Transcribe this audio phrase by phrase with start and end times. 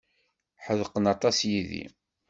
[0.63, 1.85] Ḥedqen aṭas yid-i.